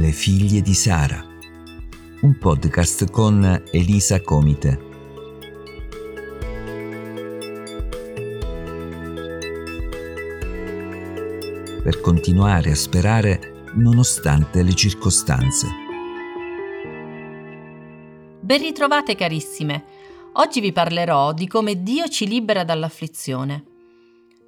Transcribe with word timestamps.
Le 0.00 0.12
figlie 0.12 0.62
di 0.62 0.72
Sara, 0.72 1.22
un 2.22 2.38
podcast 2.38 3.10
con 3.10 3.64
Elisa 3.70 4.22
Comite. 4.22 4.78
Per 11.82 12.00
continuare 12.00 12.70
a 12.70 12.74
sperare 12.74 13.66
nonostante 13.74 14.62
le 14.62 14.72
circostanze. 14.72 15.66
Ben 18.40 18.58
ritrovate 18.58 19.14
carissime. 19.14 19.84
Oggi 20.32 20.60
vi 20.60 20.72
parlerò 20.72 21.34
di 21.34 21.46
come 21.46 21.82
Dio 21.82 22.08
ci 22.08 22.26
libera 22.26 22.64
dall'afflizione. 22.64 23.69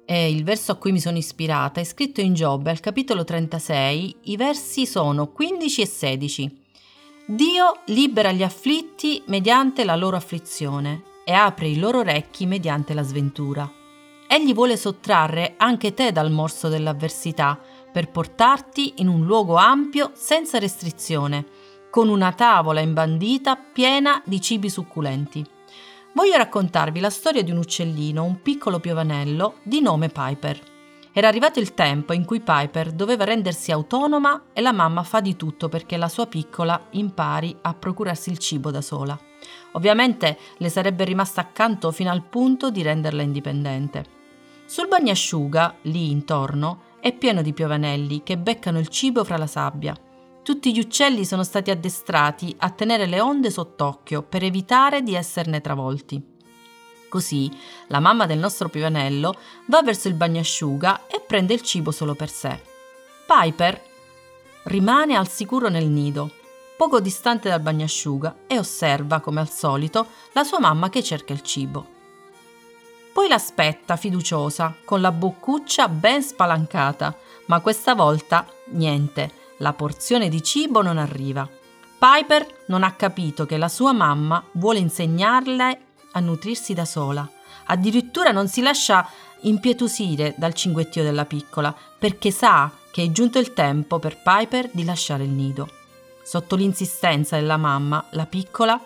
E 0.05 0.29
il 0.29 0.43
verso 0.43 0.73
a 0.73 0.75
cui 0.75 0.91
mi 0.91 0.99
sono 0.99 1.17
ispirata 1.17 1.79
è 1.79 1.83
scritto 1.83 2.19
in 2.19 2.33
Giobbe 2.33 2.69
al 2.69 2.81
capitolo 2.81 3.23
36, 3.23 4.15
i 4.23 4.35
versi 4.35 4.85
sono 4.85 5.27
15 5.27 5.81
e 5.81 5.85
16. 5.85 6.61
Dio 7.25 7.79
libera 7.85 8.33
gli 8.33 8.43
afflitti 8.43 9.23
mediante 9.27 9.85
la 9.85 9.95
loro 9.95 10.17
afflizione 10.17 11.03
e 11.23 11.31
apre 11.31 11.67
i 11.67 11.77
loro 11.77 11.99
orecchi 11.99 12.45
mediante 12.45 12.93
la 12.93 13.03
sventura. 13.03 13.71
Egli 14.27 14.53
vuole 14.53 14.75
sottrarre 14.75 15.53
anche 15.57 15.93
te 15.93 16.11
dal 16.11 16.31
morso 16.31 16.67
dell'avversità 16.67 17.57
per 17.91 18.09
portarti 18.09 18.95
in 18.97 19.07
un 19.07 19.25
luogo 19.25 19.55
ampio 19.55 20.11
senza 20.15 20.59
restrizione, 20.59 21.45
con 21.89 22.09
una 22.09 22.33
tavola 22.33 22.81
imbandita 22.81 23.55
piena 23.55 24.21
di 24.25 24.41
cibi 24.41 24.69
succulenti. 24.69 25.45
Voglio 26.15 26.37
raccontarvi 26.37 26.99
la 26.99 27.09
storia 27.09 27.41
di 27.41 27.49
un 27.49 27.57
uccellino, 27.57 28.23
un 28.23 28.43
piccolo 28.43 28.79
piovanello 28.79 29.55
di 29.63 29.81
nome 29.81 30.09
Piper. 30.09 30.61
Era 31.11 31.27
arrivato 31.27 31.59
il 31.59 31.73
tempo 31.73 32.13
in 32.13 32.23
cui 32.23 32.39
Piper 32.39 32.91
doveva 32.91 33.23
rendersi 33.23 33.71
autonoma 33.71 34.43
e 34.53 34.61
la 34.61 34.71
mamma 34.71 35.01
fa 35.01 35.21
di 35.21 35.35
tutto 35.35 35.69
perché 35.69 35.97
la 35.97 36.07
sua 36.07 36.27
piccola 36.27 36.79
impari 36.91 37.57
a 37.61 37.73
procurarsi 37.73 38.29
il 38.29 38.37
cibo 38.37 38.69
da 38.69 38.81
sola. 38.81 39.19
Ovviamente 39.71 40.37
le 40.57 40.69
sarebbe 40.69 41.03
rimasta 41.03 41.41
accanto 41.41 41.91
fino 41.91 42.11
al 42.11 42.23
punto 42.23 42.69
di 42.69 42.83
renderla 42.83 43.23
indipendente. 43.23 44.05
Sul 44.65 44.87
bagnasciuga, 44.87 45.77
lì 45.83 46.11
intorno, 46.11 46.81
è 46.99 47.11
pieno 47.11 47.41
di 47.41 47.53
piovanelli 47.53 48.21
che 48.21 48.37
beccano 48.37 48.77
il 48.77 48.87
cibo 48.89 49.23
fra 49.23 49.37
la 49.37 49.47
sabbia. 49.47 49.95
Tutti 50.43 50.73
gli 50.73 50.79
uccelli 50.79 51.23
sono 51.23 51.45
stati 51.45 51.71
addestrati 51.71 52.53
a 52.59 52.69
tenere 52.69 53.05
le 53.05 53.21
onde 53.21 53.49
sott'occhio 53.49 54.23
per 54.23 54.43
evitare 54.43 55.01
di 55.01 55.15
esserne 55.15 55.61
travolti. 55.61 56.21
Così 57.07 57.49
la 57.87 58.01
mamma 58.01 58.25
del 58.25 58.39
nostro 58.39 58.67
piovanello 58.67 59.37
va 59.67 59.81
verso 59.81 60.09
il 60.09 60.15
bagnasciuga 60.15 61.07
e 61.07 61.21
prende 61.25 61.53
il 61.53 61.61
cibo 61.61 61.91
solo 61.91 62.13
per 62.13 62.29
sé. 62.29 62.61
Piper 63.25 63.81
rimane 64.63 65.15
al 65.15 65.29
sicuro 65.29 65.69
nel 65.69 65.87
nido, 65.87 66.29
poco 66.75 66.99
distante 66.99 67.47
dal 67.47 67.61
bagnasciuga, 67.61 68.39
e 68.45 68.59
osserva, 68.59 69.21
come 69.21 69.39
al 69.39 69.49
solito, 69.49 70.07
la 70.33 70.43
sua 70.43 70.59
mamma 70.59 70.89
che 70.89 71.01
cerca 71.01 71.31
il 71.31 71.41
cibo. 71.41 71.87
Poi 73.13 73.29
l'aspetta 73.29 73.95
fiduciosa, 73.95 74.75
con 74.83 74.99
la 74.99 75.11
boccuccia 75.13 75.87
ben 75.87 76.21
spalancata, 76.21 77.15
ma 77.45 77.61
questa 77.61 77.95
volta 77.95 78.45
niente 78.71 79.42
la 79.63 79.73
porzione 79.73 80.29
di 80.29 80.43
cibo 80.43 80.83
non 80.83 80.99
arriva. 80.99 81.49
Piper 81.97 82.65
non 82.67 82.83
ha 82.83 82.91
capito 82.91 83.45
che 83.45 83.57
la 83.57 83.69
sua 83.69 83.93
mamma 83.93 84.43
vuole 84.51 84.77
insegnarle 84.79 85.79
a 86.11 86.19
nutrirsi 86.19 86.73
da 86.73 86.85
sola. 86.85 87.27
Addirittura 87.67 88.31
non 88.31 88.49
si 88.49 88.61
lascia 88.61 89.07
impietosire 89.43 90.35
dal 90.37 90.53
cinguettio 90.53 91.01
della 91.01 91.25
piccola, 91.25 91.73
perché 91.97 92.29
sa 92.29 92.69
che 92.91 93.03
è 93.03 93.11
giunto 93.11 93.39
il 93.39 93.53
tempo 93.53 93.99
per 93.99 94.21
Piper 94.21 94.69
di 94.71 94.83
lasciare 94.83 95.23
il 95.23 95.29
nido. 95.29 95.69
Sotto 96.21 96.55
l'insistenza 96.57 97.37
della 97.37 97.57
mamma, 97.57 98.05
la 98.11 98.25
piccola 98.25 98.79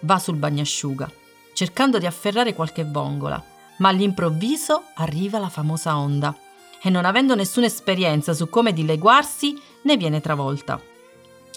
va 0.00 0.18
sul 0.18 0.36
bagnasciuga, 0.36 1.10
cercando 1.54 1.98
di 1.98 2.06
afferrare 2.06 2.54
qualche 2.54 2.84
vongola, 2.84 3.42
ma 3.78 3.88
all'improvviso 3.88 4.84
arriva 4.94 5.38
la 5.38 5.48
famosa 5.48 5.96
onda 5.96 6.36
e 6.82 6.90
non 6.90 7.04
avendo 7.04 7.34
nessuna 7.34 7.66
esperienza 7.66 8.34
su 8.34 8.48
come 8.48 8.72
dileguarsi, 8.72 9.60
ne 9.82 9.96
viene 9.96 10.20
travolta. 10.20 10.80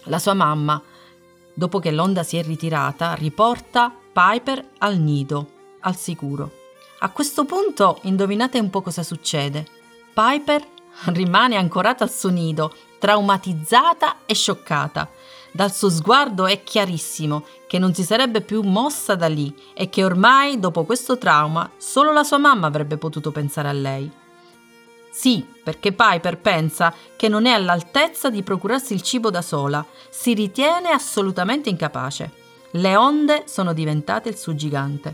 La 0.06 0.20
sua 0.20 0.34
mamma, 0.34 0.82
dopo 1.54 1.80
che 1.80 1.92
l'onda 1.92 2.24
si 2.24 2.38
è 2.38 2.44
ritirata, 2.44 3.14
riporta 3.14 3.94
Piper 4.12 4.66
al 4.80 4.98
nido, 4.98 5.50
al 5.82 5.96
sicuro. 5.96 6.60
A 7.00 7.10
questo 7.10 7.46
punto 7.46 8.00
indovinate 8.04 8.60
un 8.60 8.70
po' 8.70 8.82
cosa 8.82 9.04
succede. 9.04 9.66
Piper 10.14 10.66
rimane 11.06 11.56
ancorata 11.56 12.04
al 12.04 12.12
suo 12.12 12.30
nido, 12.30 12.74
traumatizzata 13.00 14.18
e 14.26 14.36
scioccata. 14.36 15.10
Dal 15.52 15.74
suo 15.74 15.90
sguardo 15.90 16.46
è 16.46 16.64
chiarissimo 16.64 17.46
che 17.68 17.78
non 17.80 17.94
si 17.94 18.04
sarebbe 18.04 18.42
più 18.42 18.62
mossa 18.62 19.16
da 19.16 19.28
lì 19.28 19.54
e 19.74 19.90
che 19.90 20.04
ormai, 20.04 20.60
dopo 20.60 20.84
questo 20.84 21.18
trauma, 21.18 21.70
solo 21.78 22.12
la 22.14 22.24
sua 22.24 22.38
mamma 22.38 22.68
avrebbe 22.68 22.98
potuto 22.98 23.32
pensare 23.32 23.68
a 23.68 23.74
lei. 23.74 24.12
Sì, 25.12 25.46
perché 25.62 25.92
Piper 25.92 26.38
pensa 26.40 26.94
che 27.18 27.28
non 27.28 27.46
è 27.46 27.52
all'altezza 27.52 28.30
di 28.30 28.44
procurarsi 28.44 28.94
il 28.94 29.02
cibo 29.02 29.30
da 29.30 29.42
sola, 29.42 29.86
si 30.10 30.34
ritiene 30.34 30.90
assolutamente 30.90 31.70
incapace. 31.70 32.32
Le 32.72 32.96
onde 32.96 33.44
sono 33.46 33.74
diventate 33.74 34.30
il 34.30 34.38
suo 34.38 34.56
gigante. 34.56 35.14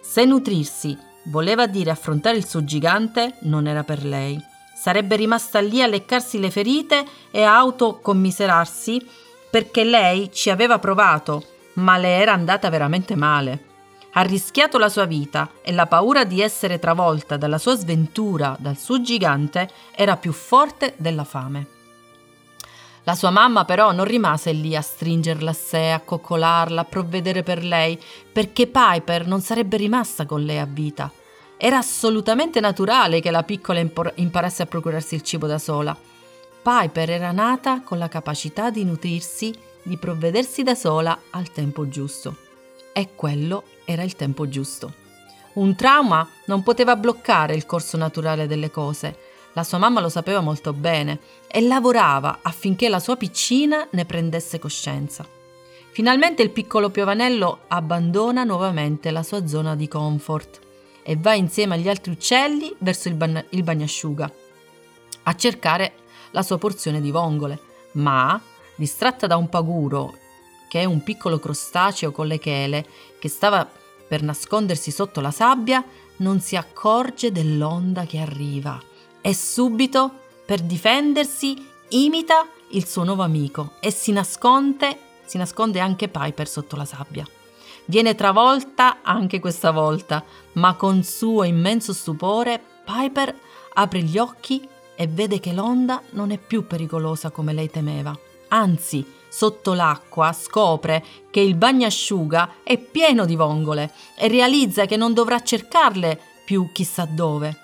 Se 0.00 0.24
nutrirsi 0.24 0.96
voleva 1.24 1.66
dire 1.66 1.90
affrontare 1.90 2.36
il 2.36 2.46
suo 2.46 2.64
gigante, 2.64 3.38
non 3.40 3.66
era 3.66 3.82
per 3.82 4.04
lei. 4.04 4.40
Sarebbe 4.76 5.16
rimasta 5.16 5.58
lì 5.60 5.82
a 5.82 5.88
leccarsi 5.88 6.38
le 6.38 6.50
ferite 6.50 7.04
e 7.32 7.42
a 7.42 7.56
autocommiserarsi 7.56 9.04
perché 9.50 9.82
lei 9.82 10.30
ci 10.32 10.50
aveva 10.50 10.78
provato, 10.78 11.44
ma 11.74 11.96
le 11.96 12.20
era 12.20 12.32
andata 12.32 12.70
veramente 12.70 13.16
male 13.16 13.72
ha 14.16 14.22
rischiato 14.22 14.78
la 14.78 14.88
sua 14.88 15.06
vita 15.06 15.50
e 15.62 15.72
la 15.72 15.86
paura 15.86 16.24
di 16.24 16.40
essere 16.40 16.78
travolta 16.78 17.36
dalla 17.36 17.58
sua 17.58 17.76
sventura, 17.76 18.56
dal 18.58 18.78
suo 18.78 19.00
gigante, 19.00 19.68
era 19.94 20.16
più 20.16 20.32
forte 20.32 20.94
della 20.96 21.24
fame. 21.24 21.66
La 23.02 23.14
sua 23.14 23.30
mamma 23.30 23.64
però 23.64 23.92
non 23.92 24.04
rimase 24.04 24.52
lì 24.52 24.74
a 24.76 24.80
stringerla 24.80 25.50
a 25.50 25.54
sé, 25.54 25.90
a 25.90 26.00
coccolarla, 26.00 26.82
a 26.82 26.84
provvedere 26.84 27.42
per 27.42 27.62
lei, 27.62 28.00
perché 28.32 28.66
Piper 28.66 29.26
non 29.26 29.40
sarebbe 29.40 29.76
rimasta 29.76 30.26
con 30.26 30.42
lei 30.42 30.58
a 30.58 30.64
vita. 30.64 31.10
Era 31.56 31.78
assolutamente 31.78 32.60
naturale 32.60 33.20
che 33.20 33.30
la 33.30 33.42
piccola 33.42 33.80
imparasse 34.14 34.62
a 34.62 34.66
procurarsi 34.66 35.16
il 35.16 35.22
cibo 35.22 35.46
da 35.46 35.58
sola. 35.58 35.96
Piper 36.62 37.10
era 37.10 37.32
nata 37.32 37.82
con 37.82 37.98
la 37.98 38.08
capacità 38.08 38.70
di 38.70 38.84
nutrirsi, 38.84 39.52
di 39.82 39.98
provvedersi 39.98 40.62
da 40.62 40.74
sola 40.74 41.18
al 41.30 41.50
tempo 41.50 41.88
giusto. 41.88 42.43
E 42.96 43.16
quello 43.16 43.64
era 43.84 44.04
il 44.04 44.14
tempo 44.14 44.48
giusto. 44.48 44.94
Un 45.54 45.74
trauma 45.74 46.26
non 46.46 46.62
poteva 46.62 46.94
bloccare 46.94 47.56
il 47.56 47.66
corso 47.66 47.96
naturale 47.96 48.46
delle 48.46 48.70
cose. 48.70 49.18
La 49.54 49.64
sua 49.64 49.78
mamma 49.78 50.00
lo 50.00 50.08
sapeva 50.08 50.40
molto 50.40 50.72
bene 50.72 51.18
e 51.48 51.60
lavorava 51.60 52.38
affinché 52.42 52.88
la 52.88 53.00
sua 53.00 53.16
piccina 53.16 53.84
ne 53.90 54.04
prendesse 54.04 54.60
coscienza. 54.60 55.26
Finalmente 55.90 56.42
il 56.42 56.50
piccolo 56.50 56.90
piovanello 56.90 57.62
abbandona 57.66 58.44
nuovamente 58.44 59.10
la 59.10 59.24
sua 59.24 59.46
zona 59.48 59.74
di 59.74 59.88
comfort 59.88 60.60
e 61.02 61.16
va 61.16 61.34
insieme 61.34 61.74
agli 61.74 61.88
altri 61.88 62.12
uccelli 62.12 62.72
verso 62.78 63.08
il, 63.08 63.14
ban- 63.14 63.44
il 63.50 63.62
bagnasciuga 63.64 64.32
a 65.24 65.34
cercare 65.34 65.94
la 66.30 66.42
sua 66.42 66.58
porzione 66.58 67.00
di 67.00 67.10
vongole, 67.10 67.58
ma, 67.92 68.40
distratta 68.76 69.26
da 69.26 69.36
un 69.36 69.48
paguro 69.48 70.18
che 70.74 70.80
è 70.80 70.84
un 70.86 71.04
piccolo 71.04 71.38
crostaceo 71.38 72.10
con 72.10 72.26
le 72.26 72.40
chele 72.40 72.84
che 73.20 73.28
stava 73.28 73.64
per 74.08 74.24
nascondersi 74.24 74.90
sotto 74.90 75.20
la 75.20 75.30
sabbia, 75.30 75.84
non 76.16 76.40
si 76.40 76.56
accorge 76.56 77.30
dell'onda 77.30 78.06
che 78.06 78.18
arriva 78.18 78.82
e 79.20 79.34
subito, 79.34 80.10
per 80.44 80.62
difendersi, 80.62 81.64
imita 81.90 82.48
il 82.70 82.88
suo 82.88 83.04
nuovo 83.04 83.22
amico 83.22 83.74
e 83.78 83.92
si 83.92 84.10
nasconde, 84.10 84.98
si 85.24 85.38
nasconde 85.38 85.78
anche 85.78 86.08
Piper 86.08 86.48
sotto 86.48 86.74
la 86.74 86.84
sabbia. 86.84 87.24
Viene 87.84 88.16
travolta 88.16 88.98
anche 89.02 89.38
questa 89.38 89.70
volta, 89.70 90.24
ma 90.54 90.74
con 90.74 91.04
suo 91.04 91.44
immenso 91.44 91.92
stupore 91.92 92.60
Piper 92.84 93.32
apre 93.74 94.02
gli 94.02 94.18
occhi 94.18 94.68
e 94.96 95.06
vede 95.06 95.38
che 95.38 95.52
l'onda 95.52 96.02
non 96.14 96.32
è 96.32 96.38
più 96.38 96.66
pericolosa 96.66 97.30
come 97.30 97.52
lei 97.52 97.70
temeva. 97.70 98.12
Anzi, 98.48 99.22
sotto 99.34 99.74
l'acqua 99.74 100.32
scopre 100.32 101.04
che 101.32 101.40
il 101.40 101.56
bagnasciuga 101.56 102.58
è 102.62 102.78
pieno 102.78 103.24
di 103.24 103.34
vongole 103.34 103.92
e 104.16 104.28
realizza 104.28 104.86
che 104.86 104.96
non 104.96 105.12
dovrà 105.12 105.42
cercarle 105.42 106.20
più 106.44 106.70
chissà 106.70 107.04
dove. 107.04 107.56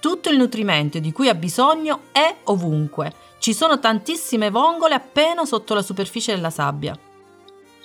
Tutto 0.00 0.30
il 0.30 0.38
nutrimento 0.38 0.98
di 0.98 1.12
cui 1.12 1.28
ha 1.28 1.34
bisogno 1.34 2.04
è 2.12 2.34
ovunque. 2.44 3.12
Ci 3.40 3.52
sono 3.52 3.78
tantissime 3.78 4.48
vongole 4.48 4.94
appena 4.94 5.44
sotto 5.44 5.74
la 5.74 5.82
superficie 5.82 6.34
della 6.34 6.48
sabbia. 6.48 6.98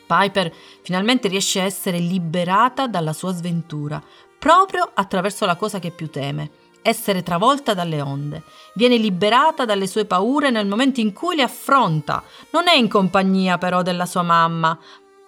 Piper 0.08 0.54
finalmente 0.82 1.28
riesce 1.28 1.60
a 1.60 1.66
essere 1.66 1.98
liberata 1.98 2.88
dalla 2.88 3.12
sua 3.12 3.34
sventura, 3.34 4.02
proprio 4.40 4.90
attraverso 4.94 5.46
la 5.46 5.58
cosa 5.58 5.80
che 5.80 5.92
più 5.92 6.10
teme, 6.10 6.50
essere 6.84 7.24
travolta 7.24 7.74
dalle 7.74 8.02
onde. 8.02 8.44
Viene 8.76 8.98
liberata 8.98 9.66
dalle 9.66 9.88
sue 9.88 10.06
paure 10.06 10.52
nel 10.52 10.68
momento 10.68 11.00
in 11.00 11.14
cui 11.14 11.36
le 11.36 11.42
affronta. 11.42 12.24
Non 12.52 12.68
è 12.68 12.76
in 12.76 12.88
compagnia 12.88 13.58
però 13.58 13.82
della 13.82 14.06
sua 14.06 14.22
mamma, 14.22 14.78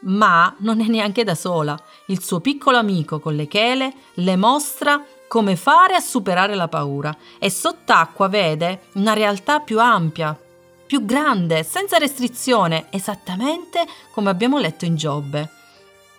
ma 0.01 0.53
non 0.59 0.81
è 0.81 0.85
neanche 0.85 1.23
da 1.23 1.33
sola. 1.33 1.79
Il 2.07 2.21
suo 2.21 2.39
piccolo 2.39 2.77
amico 2.77 3.19
con 3.19 3.35
le 3.35 3.47
chele 3.47 3.93
le 4.15 4.35
mostra 4.35 5.03
come 5.27 5.55
fare 5.55 5.95
a 5.95 5.99
superare 5.99 6.53
la 6.53 6.67
paura 6.67 7.15
e 7.39 7.49
sott'acqua 7.49 8.27
vede 8.27 8.83
una 8.93 9.13
realtà 9.13 9.59
più 9.59 9.79
ampia, 9.79 10.37
più 10.85 11.03
grande, 11.03 11.63
senza 11.63 11.97
restrizione, 11.97 12.87
esattamente 12.91 13.85
come 14.11 14.29
abbiamo 14.29 14.59
letto 14.59 14.85
in 14.85 14.95
Giobbe. 14.95 15.54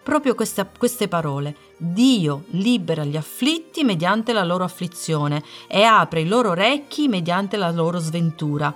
Proprio 0.07 0.37
queste, 0.37 0.65
queste 0.79 1.09
parole. 1.09 1.57
Dio 1.77 2.45
libera 2.51 3.03
gli 3.03 3.17
afflitti 3.17 3.83
mediante 3.83 4.33
la 4.33 4.45
loro 4.45 4.63
afflizione 4.63 5.43
e 5.67 5.83
apre 5.83 6.21
i 6.21 6.29
loro 6.29 6.51
orecchi 6.51 7.09
mediante 7.09 7.57
la 7.57 7.73
loro 7.73 7.99
sventura. 7.99 8.73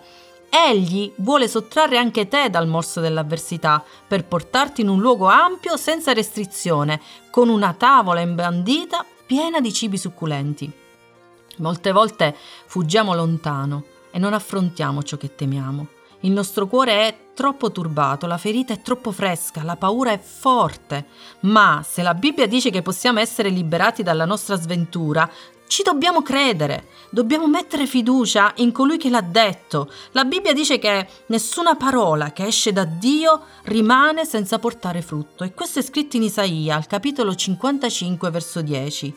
Egli 0.51 1.13
vuole 1.19 1.47
sottrarre 1.47 1.99
anche 1.99 2.27
te 2.27 2.51
dal 2.51 2.67
morso 2.67 2.99
dell'avversità 2.99 3.81
per 4.09 4.25
portarti 4.25 4.81
in 4.81 4.89
un 4.89 4.99
luogo 4.99 5.27
ampio 5.27 5.77
senza 5.77 6.13
restrizione, 6.13 7.01
con 7.31 7.49
una 7.49 7.75
tavola 7.75 8.19
imbandita 8.19 9.07
piena 9.25 9.61
di 9.61 9.73
cibi 9.73 9.99
succulenti. 9.99 10.69
Molte 11.59 11.93
volte 11.93 12.37
fuggiamo 12.67 13.15
lontano 13.15 13.85
e 14.11 14.19
non 14.19 14.33
affrontiamo 14.35 15.05
ciò 15.05 15.17
che 15.17 15.37
temiamo. 15.37 15.99
Il 16.21 16.33
nostro 16.33 16.67
cuore 16.67 17.09
è 17.09 17.17
troppo 17.35 17.73
turbato, 17.73 18.27
la 18.27 18.37
ferita 18.37 18.75
è 18.75 18.83
troppo 18.83 19.11
fresca, 19.11 19.63
la 19.63 19.77
paura 19.77 20.13
è 20.13 20.19
forte. 20.19 21.07
Ma 21.41 21.83
se 21.89 22.03
la 22.03 22.13
Bibbia 22.13 22.47
dice 22.47 22.71
che 22.71 22.83
possiamo 22.83 23.21
essere 23.21 23.49
liberati 23.49 24.03
dalla 24.03 24.27
nostra 24.27 24.57
sventura, 24.57 25.31
ci 25.67 25.83
dobbiamo 25.83 26.21
credere, 26.21 26.89
dobbiamo 27.11 27.47
mettere 27.47 27.87
fiducia 27.87 28.53
in 28.57 28.73
colui 28.73 28.99
che 28.99 29.09
l'ha 29.09 29.23
detto. 29.23 29.91
La 30.11 30.25
Bibbia 30.25 30.53
dice 30.53 30.79
che 30.79 31.07
nessuna 31.27 31.77
parola 31.77 32.33
che 32.33 32.45
esce 32.45 32.73
da 32.73 32.85
Dio 32.85 33.45
rimane 33.65 34.27
senza 34.27 34.59
portare 34.59 35.01
frutto 35.01 35.45
e 35.45 35.55
questo 35.55 35.79
è 35.79 35.83
scritto 35.83 36.17
in 36.17 36.25
Isaia 36.25 36.75
al 36.75 36.87
capitolo 36.87 37.35
55 37.35 38.31
verso 38.31 38.61
10. 38.61 39.15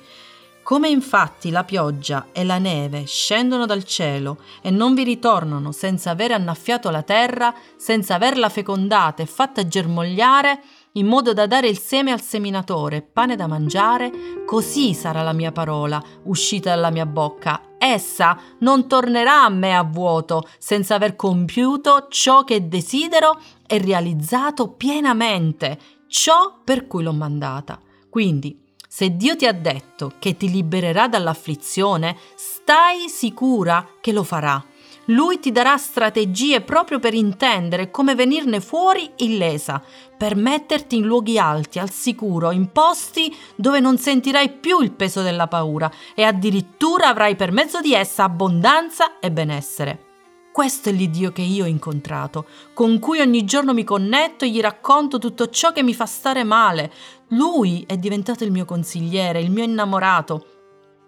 Come 0.63 0.88
infatti 0.88 1.50
la 1.50 1.65
pioggia 1.65 2.27
e 2.31 2.45
la 2.45 2.57
neve 2.57 3.06
scendono 3.06 3.65
dal 3.65 3.83
cielo 3.83 4.38
e 4.62 4.71
non 4.71 4.94
vi 4.94 5.04
ritornano 5.04 5.74
senza 5.74 6.12
aver 6.12 6.31
annaffiato 6.31 6.89
la 6.89 7.01
terra, 7.01 7.54
senza 7.75 8.15
averla 8.15 8.48
fecondata 8.48 9.21
e 9.21 9.25
fatta 9.25 9.68
germogliare, 9.68 10.62
in 10.94 11.07
modo 11.07 11.33
da 11.33 11.48
dare 11.48 11.68
il 11.68 11.77
seme 11.77 12.13
al 12.13 12.21
seminatore, 12.21 13.01
pane 13.01 13.36
da 13.36 13.45
mangiare, 13.45 14.10
così 14.45 14.94
sarà 14.94 15.21
la 15.21 15.33
mia 15.33 15.51
parola 15.51 16.01
uscita 16.24 16.69
dalla 16.69 16.92
mia 16.92 17.06
bocca. 17.06 17.75
Essa 17.77 18.39
non 18.59 18.88
tornerà 18.88 19.44
a 19.44 19.50
me 19.50 19.75
a 19.75 19.83
vuoto, 19.83 20.48
senza 20.59 20.95
aver 20.95 21.18
compiuto 21.18 22.07
ciò 22.09 22.45
che 22.45 22.69
desidero 22.69 23.38
e 23.68 23.80
realizzato 23.80 24.69
pienamente 24.69 25.77
ciò 26.07 26.62
per 26.63 26.88
cui 26.88 27.04
l'ho 27.04 27.12
mandata. 27.12 27.81
Quindi, 28.09 28.62
se 28.95 29.16
Dio 29.16 29.36
ti 29.36 29.48
ha 29.48 29.54
detto 29.54 30.12
che 30.19 30.38
ti 30.38 30.51
libererà 30.51 31.07
dall'afflizione, 31.07 32.16
stai 32.36 33.10
sicura 33.10 33.88
che 34.00 34.12
lo 34.12 34.22
farà. 34.22 34.63
Lui 35.06 35.40
ti 35.40 35.51
darà 35.51 35.75
strategie 35.78 36.62
proprio 36.62 37.00
per 37.00 37.16
intendere 37.16 37.90
come 37.90 38.13
venirne 38.13 38.60
fuori 38.60 39.10
illesa, 39.18 39.81
per 40.16 40.36
metterti 40.36 40.98
in 40.98 41.06
luoghi 41.06 41.40
alti, 41.40 41.80
al 41.80 41.90
sicuro, 41.90 42.51
in 42.51 42.72
posti 42.72 43.36
dove 43.56 43.80
non 43.80 43.98
sentirai 43.98 44.51
più 44.51 44.80
il 44.81 44.92
peso 44.92 45.24
della 45.24 45.48
paura 45.48 45.92
e 46.13 46.22
addirittura 46.22 47.07
avrai 47.07 47.36
per 47.36 47.51
mezzo 47.51 47.81
di 47.81 47.95
essa 47.95 48.25
abbondanza 48.25 49.18
e 49.19 49.31
benessere. 49.31 50.12
Questo 50.54 50.90
è 50.90 50.92
l'Iddio 50.92 51.32
che 51.32 51.42
io 51.42 51.64
ho 51.64 51.68
incontrato, 51.68 52.46
con 52.76 53.00
cui 53.00 53.20
ogni 53.20 53.44
giorno 53.44 53.74
mi 53.74 53.84
connetto 53.84 54.46
e 54.46 54.52
gli 54.52 54.62
racconto 54.62 55.18
tutto 55.18 55.50
ciò 55.50 55.72
che 55.72 55.82
mi 55.82 55.96
fa 55.96 56.06
stare 56.06 56.44
male. 56.44 56.94
Lui 57.30 57.84
è 57.88 57.98
diventato 57.98 58.44
il 58.44 58.52
mio 58.52 58.64
consigliere, 58.64 59.42
il 59.42 59.50
mio 59.50 59.64
innamorato, 59.64 60.46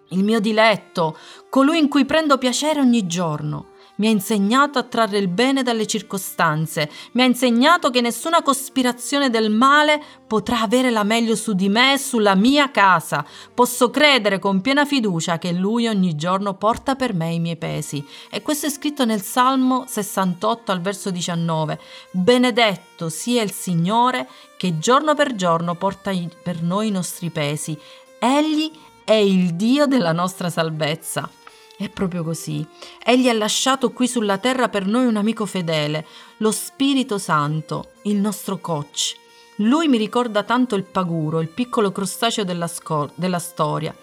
il 0.08 0.24
mio 0.24 0.40
diletto, 0.40 1.16
colui 1.48 1.78
in 1.78 1.88
cui 1.88 2.04
prendo 2.04 2.38
piacere 2.38 2.80
ogni 2.80 3.06
giorno 3.06 3.74
mi 3.96 4.06
ha 4.06 4.10
insegnato 4.10 4.78
a 4.78 4.82
trarre 4.82 5.18
il 5.18 5.28
bene 5.28 5.62
dalle 5.62 5.86
circostanze, 5.86 6.90
mi 7.12 7.22
ha 7.22 7.24
insegnato 7.24 7.90
che 7.90 8.00
nessuna 8.00 8.42
cospirazione 8.42 9.30
del 9.30 9.50
male 9.50 10.02
potrà 10.26 10.60
avere 10.60 10.90
la 10.90 11.02
meglio 11.02 11.36
su 11.36 11.54
di 11.54 11.68
me 11.68 11.94
e 11.94 11.98
sulla 11.98 12.34
mia 12.34 12.70
casa. 12.70 13.24
Posso 13.54 13.90
credere 13.90 14.38
con 14.38 14.60
piena 14.60 14.84
fiducia 14.84 15.38
che 15.38 15.52
Lui 15.52 15.86
ogni 15.86 16.14
giorno 16.16 16.54
porta 16.54 16.94
per 16.94 17.14
me 17.14 17.32
i 17.32 17.40
miei 17.40 17.56
pesi. 17.56 18.04
E 18.30 18.42
questo 18.42 18.66
è 18.66 18.70
scritto 18.70 19.04
nel 19.04 19.22
Salmo 19.22 19.84
68 19.86 20.72
al 20.72 20.80
verso 20.80 21.10
19. 21.10 21.78
Benedetto 22.10 23.08
sia 23.08 23.42
il 23.42 23.52
Signore 23.52 24.28
che 24.56 24.78
giorno 24.78 25.14
per 25.14 25.34
giorno 25.34 25.74
porta 25.74 26.12
per 26.42 26.62
noi 26.62 26.88
i 26.88 26.90
nostri 26.90 27.30
pesi. 27.30 27.78
Egli 28.18 28.70
è 29.04 29.12
il 29.12 29.54
Dio 29.54 29.86
della 29.86 30.12
nostra 30.12 30.50
salvezza. 30.50 31.30
È 31.78 31.90
proprio 31.90 32.24
così. 32.24 32.66
Egli 33.04 33.28
ha 33.28 33.34
lasciato 33.34 33.92
qui 33.92 34.08
sulla 34.08 34.38
terra 34.38 34.70
per 34.70 34.86
noi 34.86 35.04
un 35.04 35.16
amico 35.16 35.44
fedele, 35.44 36.06
lo 36.38 36.50
Spirito 36.50 37.18
Santo, 37.18 37.90
il 38.04 38.16
nostro 38.16 38.56
coach. 38.56 39.14
Lui 39.56 39.86
mi 39.86 39.98
ricorda 39.98 40.42
tanto 40.42 40.74
il 40.74 40.84
paguro, 40.84 41.40
il 41.40 41.48
piccolo 41.48 41.92
crostaceo 41.92 42.44
della, 42.44 42.66
scor- 42.66 43.12
della 43.14 43.38
storia, 43.38 43.94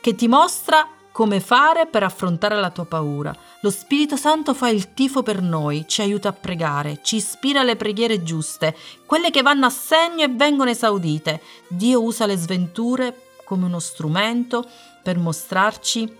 che 0.00 0.16
ti 0.16 0.26
mostra 0.26 0.88
come 1.12 1.38
fare 1.38 1.86
per 1.86 2.02
affrontare 2.02 2.56
la 2.58 2.70
tua 2.70 2.84
paura. 2.84 3.36
Lo 3.60 3.70
Spirito 3.70 4.16
Santo 4.16 4.52
fa 4.52 4.68
il 4.68 4.92
tifo 4.92 5.22
per 5.22 5.40
noi, 5.40 5.84
ci 5.86 6.00
aiuta 6.00 6.30
a 6.30 6.32
pregare, 6.32 6.98
ci 7.02 7.16
ispira 7.16 7.60
alle 7.60 7.76
preghiere 7.76 8.24
giuste, 8.24 8.76
quelle 9.06 9.30
che 9.30 9.42
vanno 9.42 9.66
a 9.66 9.70
segno 9.70 10.24
e 10.24 10.28
vengono 10.28 10.70
esaudite. 10.70 11.40
Dio 11.68 12.02
usa 12.02 12.26
le 12.26 12.36
sventure 12.36 13.28
come 13.44 13.66
uno 13.66 13.78
strumento 13.78 14.68
per 15.02 15.16
mostrarci 15.18 16.18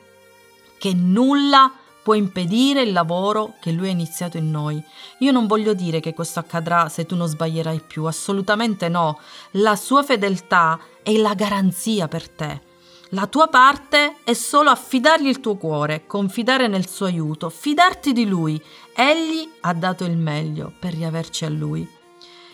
che 0.80 0.94
nulla 0.94 1.70
può 2.02 2.14
impedire 2.14 2.80
il 2.80 2.92
lavoro 2.92 3.56
che 3.60 3.70
lui 3.70 3.88
ha 3.88 3.92
iniziato 3.92 4.38
in 4.38 4.50
noi. 4.50 4.82
Io 5.18 5.30
non 5.30 5.46
voglio 5.46 5.74
dire 5.74 6.00
che 6.00 6.14
questo 6.14 6.38
accadrà 6.38 6.88
se 6.88 7.04
tu 7.04 7.16
non 7.16 7.28
sbaglierai 7.28 7.82
più, 7.86 8.04
assolutamente 8.04 8.88
no. 8.88 9.20
La 9.52 9.76
sua 9.76 10.02
fedeltà 10.02 10.80
è 11.02 11.12
la 11.18 11.34
garanzia 11.34 12.08
per 12.08 12.30
te. 12.30 12.62
La 13.10 13.26
tua 13.26 13.48
parte 13.48 14.16
è 14.24 14.32
solo 14.32 14.70
affidargli 14.70 15.26
il 15.26 15.40
tuo 15.40 15.56
cuore, 15.56 16.06
confidare 16.06 16.66
nel 16.66 16.88
suo 16.88 17.04
aiuto, 17.04 17.50
fidarti 17.50 18.14
di 18.14 18.26
lui. 18.26 18.58
Egli 18.94 19.46
ha 19.60 19.74
dato 19.74 20.04
il 20.04 20.16
meglio 20.16 20.72
per 20.80 20.94
riaverci 20.94 21.44
a 21.44 21.50
lui. 21.50 21.86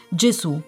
Gesù 0.08 0.60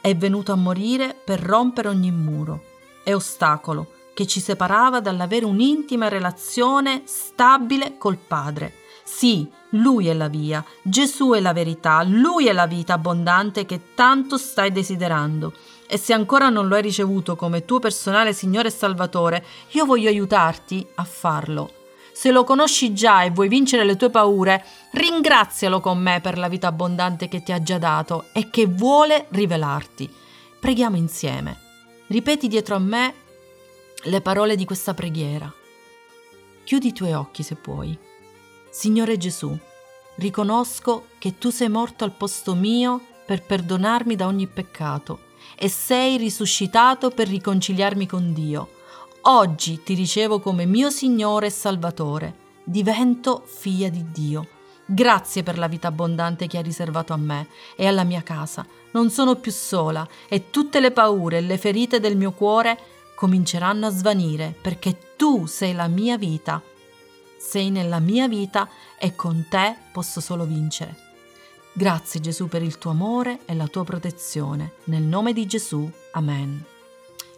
è 0.00 0.14
venuto 0.14 0.52
a 0.52 0.56
morire 0.56 1.20
per 1.24 1.40
rompere 1.40 1.88
ogni 1.88 2.12
muro 2.12 2.62
e 3.02 3.12
ostacolo 3.12 3.98
che 4.20 4.26
ci 4.26 4.40
separava 4.40 5.00
dall'avere 5.00 5.46
un'intima 5.46 6.08
relazione 6.08 7.04
stabile 7.06 7.96
col 7.96 8.18
Padre. 8.18 8.74
Sì, 9.02 9.48
Lui 9.70 10.08
è 10.08 10.12
la 10.12 10.28
via, 10.28 10.62
Gesù 10.82 11.30
è 11.30 11.40
la 11.40 11.54
verità, 11.54 12.02
Lui 12.02 12.46
è 12.46 12.52
la 12.52 12.66
vita 12.66 12.92
abbondante 12.92 13.64
che 13.64 13.94
tanto 13.94 14.36
stai 14.36 14.72
desiderando. 14.72 15.54
E 15.86 15.96
se 15.96 16.12
ancora 16.12 16.50
non 16.50 16.68
lo 16.68 16.74
hai 16.74 16.82
ricevuto 16.82 17.34
come 17.34 17.64
tuo 17.64 17.78
personale 17.78 18.34
Signore 18.34 18.68
e 18.68 18.72
Salvatore, 18.72 19.42
io 19.70 19.86
voglio 19.86 20.10
aiutarti 20.10 20.86
a 20.96 21.04
farlo. 21.04 21.72
Se 22.12 22.30
lo 22.30 22.44
conosci 22.44 22.92
già 22.92 23.22
e 23.22 23.30
vuoi 23.30 23.48
vincere 23.48 23.86
le 23.86 23.96
tue 23.96 24.10
paure, 24.10 24.62
ringrazialo 24.90 25.80
con 25.80 25.96
me 25.96 26.20
per 26.20 26.36
la 26.36 26.48
vita 26.48 26.66
abbondante 26.66 27.26
che 27.26 27.42
ti 27.42 27.52
ha 27.52 27.62
già 27.62 27.78
dato 27.78 28.26
e 28.34 28.50
che 28.50 28.66
vuole 28.66 29.28
rivelarti. 29.30 30.12
Preghiamo 30.60 30.96
insieme. 30.96 31.68
Ripeti 32.08 32.48
dietro 32.48 32.74
a 32.74 32.80
me 32.80 33.14
le 34.04 34.20
parole 34.22 34.56
di 34.56 34.64
questa 34.64 34.94
preghiera. 34.94 35.52
Chiudi 36.64 36.88
i 36.88 36.92
tuoi 36.92 37.12
occhi 37.12 37.42
se 37.42 37.54
puoi. 37.56 37.96
Signore 38.70 39.18
Gesù, 39.18 39.56
riconosco 40.16 41.08
che 41.18 41.36
tu 41.36 41.50
sei 41.50 41.68
morto 41.68 42.04
al 42.04 42.12
posto 42.12 42.54
mio 42.54 43.00
per 43.26 43.42
perdonarmi 43.42 44.16
da 44.16 44.26
ogni 44.26 44.46
peccato 44.46 45.28
e 45.54 45.68
sei 45.68 46.16
risuscitato 46.16 47.10
per 47.10 47.28
riconciliarmi 47.28 48.06
con 48.06 48.32
Dio. 48.32 48.78
Oggi 49.22 49.82
ti 49.82 49.92
ricevo 49.92 50.40
come 50.40 50.64
mio 50.64 50.88
Signore 50.88 51.46
e 51.46 51.50
Salvatore. 51.50 52.34
Divento 52.64 53.42
figlia 53.44 53.90
di 53.90 54.10
Dio. 54.10 54.46
Grazie 54.86 55.42
per 55.42 55.58
la 55.58 55.68
vita 55.68 55.88
abbondante 55.88 56.46
che 56.46 56.56
hai 56.56 56.62
riservato 56.62 57.12
a 57.12 57.18
me 57.18 57.48
e 57.76 57.86
alla 57.86 58.04
mia 58.04 58.22
casa. 58.22 58.66
Non 58.92 59.10
sono 59.10 59.36
più 59.36 59.52
sola 59.52 60.08
e 60.28 60.50
tutte 60.50 60.80
le 60.80 60.90
paure 60.90 61.36
e 61.38 61.42
le 61.42 61.58
ferite 61.58 62.00
del 62.00 62.16
mio 62.16 62.32
cuore 62.32 62.78
cominceranno 63.20 63.84
a 63.84 63.90
svanire 63.90 64.56
perché 64.58 65.14
tu 65.14 65.44
sei 65.44 65.74
la 65.74 65.88
mia 65.88 66.16
vita. 66.16 66.62
Sei 67.38 67.68
nella 67.68 67.98
mia 67.98 68.26
vita 68.26 68.66
e 68.98 69.14
con 69.14 69.44
te 69.46 69.76
posso 69.92 70.22
solo 70.22 70.46
vincere. 70.46 70.96
Grazie 71.74 72.20
Gesù 72.20 72.48
per 72.48 72.62
il 72.62 72.78
tuo 72.78 72.92
amore 72.92 73.40
e 73.44 73.54
la 73.54 73.66
tua 73.66 73.84
protezione. 73.84 74.72
Nel 74.84 75.02
nome 75.02 75.34
di 75.34 75.44
Gesù. 75.44 75.86
Amen. 76.12 76.64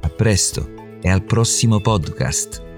A 0.00 0.08
presto 0.08 0.96
e 1.02 1.10
al 1.10 1.24
prossimo 1.24 1.78
podcast. 1.78 2.71